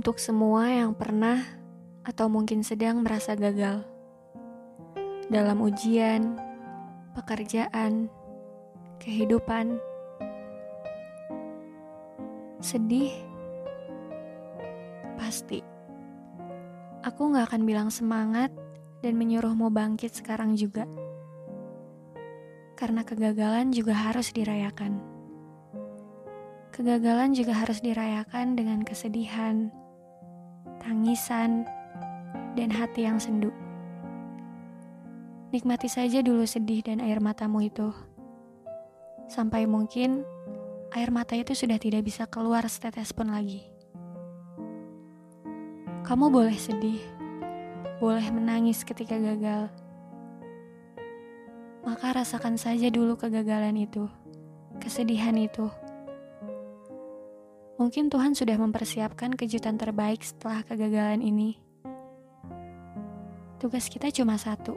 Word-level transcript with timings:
Untuk 0.00 0.16
semua 0.16 0.64
yang 0.64 0.96
pernah 0.96 1.44
atau 2.08 2.32
mungkin 2.32 2.64
sedang 2.64 3.04
merasa 3.04 3.36
gagal 3.36 3.84
dalam 5.28 5.60
ujian, 5.60 6.40
pekerjaan, 7.12 8.08
kehidupan, 8.96 9.76
sedih, 12.64 13.12
pasti. 15.20 15.60
Aku 17.04 17.36
gak 17.36 17.52
akan 17.52 17.68
bilang 17.68 17.92
semangat 17.92 18.48
dan 19.04 19.20
menyuruhmu 19.20 19.68
bangkit 19.68 20.16
sekarang 20.16 20.56
juga. 20.56 20.88
Karena 22.72 23.04
kegagalan 23.04 23.68
juga 23.68 23.92
harus 23.92 24.32
dirayakan. 24.32 24.96
Kegagalan 26.72 27.36
juga 27.36 27.52
harus 27.52 27.84
dirayakan 27.84 28.56
dengan 28.56 28.80
kesedihan, 28.80 29.68
tangisan, 30.80 31.68
dan 32.56 32.70
hati 32.72 33.06
yang 33.06 33.20
sendu. 33.20 33.52
Nikmati 35.50 35.90
saja 35.90 36.22
dulu 36.22 36.46
sedih 36.46 36.82
dan 36.82 37.02
air 37.02 37.18
matamu 37.18 37.62
itu. 37.66 37.90
Sampai 39.26 39.66
mungkin 39.66 40.22
air 40.94 41.10
mata 41.10 41.34
itu 41.38 41.54
sudah 41.54 41.78
tidak 41.78 42.06
bisa 42.06 42.26
keluar 42.26 42.66
setetes 42.66 43.14
pun 43.14 43.30
lagi. 43.30 43.66
Kamu 46.06 46.30
boleh 46.30 46.58
sedih, 46.58 46.98
boleh 48.02 48.26
menangis 48.34 48.82
ketika 48.82 49.14
gagal. 49.14 49.70
Maka 51.86 52.22
rasakan 52.22 52.58
saja 52.58 52.90
dulu 52.90 53.14
kegagalan 53.14 53.74
itu, 53.78 54.10
kesedihan 54.82 55.34
itu. 55.38 55.70
Mungkin 57.80 58.12
Tuhan 58.12 58.36
sudah 58.36 58.60
mempersiapkan 58.60 59.32
kejutan 59.40 59.80
terbaik 59.80 60.20
setelah 60.20 60.60
kegagalan 60.68 61.24
ini. 61.24 61.56
Tugas 63.56 63.88
kita 63.88 64.12
cuma 64.12 64.36
satu: 64.36 64.76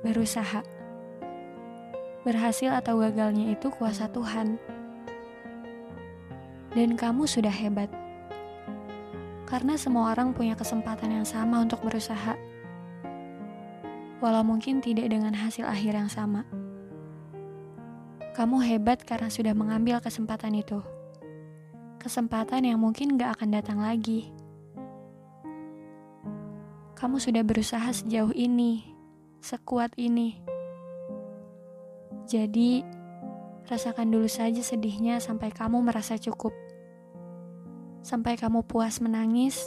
berusaha. 0.00 0.64
Berhasil 2.24 2.72
atau 2.72 2.96
gagalnya 2.96 3.52
itu 3.52 3.68
kuasa 3.68 4.08
Tuhan, 4.08 4.56
dan 6.72 6.96
kamu 6.96 7.28
sudah 7.28 7.52
hebat 7.52 7.92
karena 9.44 9.76
semua 9.76 10.16
orang 10.16 10.32
punya 10.32 10.56
kesempatan 10.56 11.12
yang 11.12 11.28
sama 11.28 11.60
untuk 11.60 11.84
berusaha, 11.84 12.40
walau 14.24 14.40
mungkin 14.40 14.80
tidak 14.80 15.12
dengan 15.12 15.36
hasil 15.36 15.68
akhir 15.68 15.92
yang 15.92 16.08
sama. 16.08 16.48
Kamu 18.32 18.64
hebat 18.64 19.04
karena 19.04 19.28
sudah 19.28 19.52
mengambil 19.52 20.00
kesempatan 20.00 20.56
itu 20.56 20.95
kesempatan 22.06 22.62
yang 22.62 22.78
mungkin 22.78 23.18
gak 23.18 23.42
akan 23.42 23.50
datang 23.50 23.82
lagi. 23.82 24.30
Kamu 26.94 27.18
sudah 27.18 27.42
berusaha 27.42 27.90
sejauh 27.90 28.30
ini, 28.30 28.86
sekuat 29.42 29.98
ini. 29.98 30.38
Jadi, 32.30 32.86
rasakan 33.66 34.14
dulu 34.14 34.30
saja 34.30 34.62
sedihnya 34.62 35.18
sampai 35.18 35.50
kamu 35.50 35.82
merasa 35.82 36.14
cukup. 36.14 36.54
Sampai 38.06 38.38
kamu 38.38 38.62
puas 38.70 39.02
menangis 39.02 39.58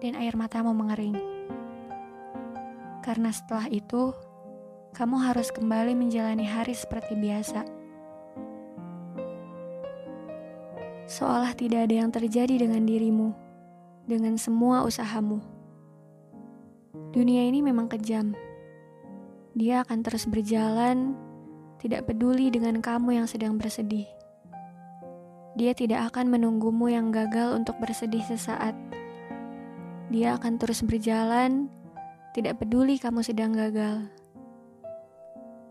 dan 0.00 0.16
air 0.16 0.40
matamu 0.40 0.72
mengering. 0.72 1.20
Karena 3.04 3.28
setelah 3.28 3.68
itu, 3.68 4.16
kamu 4.96 5.20
harus 5.20 5.52
kembali 5.52 5.92
menjalani 5.92 6.48
hari 6.48 6.72
seperti 6.72 7.12
biasa 7.12 7.73
seolah 11.04 11.52
tidak 11.52 11.88
ada 11.88 11.94
yang 12.04 12.10
terjadi 12.12 12.64
dengan 12.64 12.88
dirimu, 12.88 13.36
dengan 14.08 14.40
semua 14.40 14.84
usahamu. 14.88 15.40
Dunia 17.12 17.44
ini 17.44 17.60
memang 17.60 17.86
kejam. 17.92 18.32
Dia 19.54 19.84
akan 19.84 20.02
terus 20.02 20.26
berjalan, 20.26 21.14
tidak 21.78 22.08
peduli 22.08 22.48
dengan 22.48 22.80
kamu 22.80 23.22
yang 23.22 23.26
sedang 23.28 23.60
bersedih. 23.60 24.08
Dia 25.54 25.70
tidak 25.76 26.10
akan 26.10 26.34
menunggumu 26.34 26.90
yang 26.90 27.14
gagal 27.14 27.54
untuk 27.54 27.78
bersedih 27.78 28.24
sesaat. 28.26 28.74
Dia 30.10 30.34
akan 30.40 30.58
terus 30.58 30.82
berjalan, 30.82 31.70
tidak 32.34 32.58
peduli 32.58 32.98
kamu 32.98 33.22
sedang 33.22 33.54
gagal. 33.54 34.10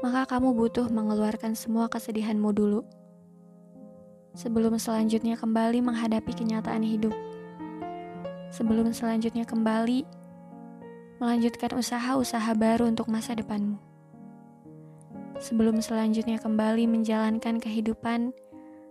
Maka 0.00 0.24
kamu 0.24 0.56
butuh 0.56 0.88
mengeluarkan 0.88 1.52
semua 1.52 1.92
kesedihanmu 1.92 2.48
dulu 2.56 2.80
sebelum 4.36 4.76
selanjutnya 4.76 5.40
kembali 5.40 5.80
menghadapi 5.80 6.36
kenyataan 6.36 6.84
hidup. 6.84 7.16
Sebelum 8.52 8.92
selanjutnya 8.92 9.48
kembali 9.48 10.04
melanjutkan 11.16 11.72
usaha-usaha 11.72 12.52
baru 12.52 12.92
untuk 12.92 13.08
masa 13.08 13.32
depanmu. 13.32 13.80
Sebelum 15.40 15.80
selanjutnya 15.80 16.36
kembali 16.36 16.84
menjalankan 16.84 17.56
kehidupan 17.56 18.36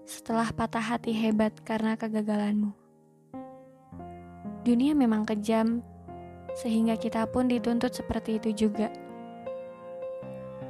setelah 0.10 0.50
patah 0.50 0.82
hati 0.82 1.14
hebat 1.14 1.54
karena 1.62 1.94
kegagalanmu. 1.94 2.74
Dunia 4.66 4.98
memang 4.98 5.30
kejam, 5.30 5.86
sehingga 6.58 6.98
kita 6.98 7.30
pun 7.30 7.46
dituntut 7.46 7.94
seperti 7.94 8.42
itu 8.42 8.66
juga. 8.66 8.90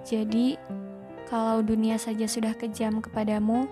Jadi, 0.04 0.60
kalau 1.32 1.64
dunia 1.64 1.96
saja 1.96 2.28
sudah 2.28 2.56
kejam 2.56 3.00
kepadamu, 3.00 3.68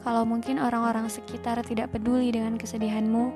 kalau 0.00 0.22
mungkin 0.22 0.62
orang-orang 0.62 1.10
sekitar 1.10 1.60
tidak 1.66 1.90
peduli 1.90 2.30
dengan 2.30 2.54
kesedihanmu, 2.54 3.30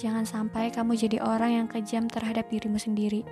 jangan 0.00 0.24
sampai 0.24 0.72
kamu 0.72 0.96
jadi 0.96 1.18
orang 1.24 1.64
yang 1.64 1.66
kejam 1.68 2.08
terhadap 2.08 2.48
dirimu 2.48 2.76
sendiri. 2.76 3.24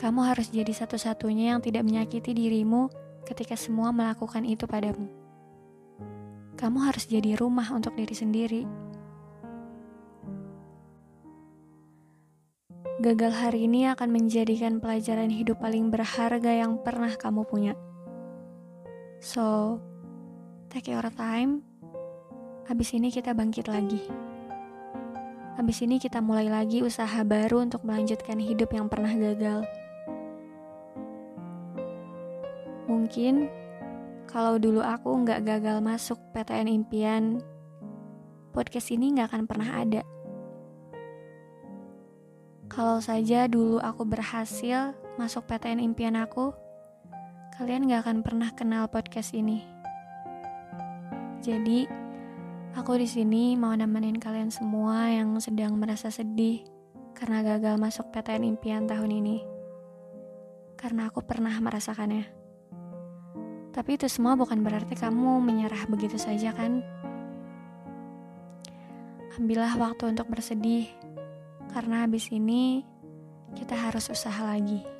Kamu 0.00 0.24
harus 0.24 0.48
jadi 0.48 0.72
satu-satunya 0.72 1.52
yang 1.52 1.60
tidak 1.60 1.84
menyakiti 1.84 2.32
dirimu 2.32 2.88
ketika 3.28 3.52
semua 3.52 3.92
melakukan 3.92 4.48
itu 4.48 4.64
padamu. 4.64 5.08
Kamu 6.56 6.78
harus 6.88 7.04
jadi 7.08 7.36
rumah 7.36 7.68
untuk 7.72 7.96
diri 7.96 8.16
sendiri. 8.16 8.62
Gagal 13.00 13.32
hari 13.32 13.64
ini 13.64 13.88
akan 13.88 14.12
menjadikan 14.12 14.76
pelajaran 14.76 15.32
hidup 15.32 15.56
paling 15.56 15.88
berharga 15.88 16.52
yang 16.52 16.76
pernah 16.84 17.08
kamu 17.16 17.48
punya. 17.48 17.72
So, 19.24 19.80
Take 20.70 20.94
your 20.94 21.10
time. 21.18 21.66
Habis 22.70 22.94
ini 22.94 23.10
kita 23.10 23.34
bangkit 23.34 23.66
lagi. 23.66 24.06
Habis 25.58 25.82
ini 25.82 25.98
kita 25.98 26.22
mulai 26.22 26.46
lagi 26.46 26.78
usaha 26.78 27.26
baru 27.26 27.66
untuk 27.66 27.82
melanjutkan 27.82 28.38
hidup 28.38 28.70
yang 28.70 28.86
pernah 28.86 29.10
gagal. 29.10 29.66
Mungkin 32.86 33.50
kalau 34.30 34.62
dulu 34.62 34.78
aku 34.78 35.10
nggak 35.26 35.42
gagal 35.42 35.82
masuk 35.82 36.22
PTN 36.30 36.70
impian, 36.70 37.42
podcast 38.54 38.94
ini 38.94 39.10
nggak 39.18 39.34
akan 39.34 39.50
pernah 39.50 39.74
ada. 39.74 40.06
Kalau 42.70 43.02
saja 43.02 43.50
dulu 43.50 43.82
aku 43.82 44.06
berhasil 44.06 44.94
masuk 45.18 45.50
PTN 45.50 45.82
impian 45.82 46.14
aku, 46.14 46.54
kalian 47.58 47.90
nggak 47.90 48.06
akan 48.06 48.22
pernah 48.22 48.54
kenal 48.54 48.86
podcast 48.86 49.34
ini. 49.34 49.79
Jadi, 51.40 51.88
aku 52.76 53.00
di 53.00 53.08
sini 53.08 53.56
mau 53.56 53.72
nemenin 53.72 54.20
kalian 54.20 54.52
semua 54.52 55.08
yang 55.08 55.32
sedang 55.40 55.72
merasa 55.80 56.12
sedih 56.12 56.60
karena 57.16 57.40
gagal 57.40 57.80
masuk 57.80 58.12
PTN 58.12 58.44
impian 58.44 58.84
tahun 58.84 59.08
ini. 59.08 59.40
Karena 60.76 61.08
aku 61.08 61.24
pernah 61.24 61.52
merasakannya. 61.56 62.28
Tapi 63.72 63.90
itu 63.96 64.04
semua 64.12 64.36
bukan 64.36 64.60
berarti 64.60 64.92
kamu 64.92 65.40
menyerah 65.40 65.88
begitu 65.88 66.20
saja 66.20 66.52
kan? 66.52 66.84
Ambillah 69.40 69.80
waktu 69.80 70.12
untuk 70.12 70.28
bersedih, 70.28 70.92
karena 71.72 72.04
habis 72.04 72.28
ini 72.28 72.84
kita 73.56 73.72
harus 73.72 74.12
usaha 74.12 74.44
lagi. 74.44 74.99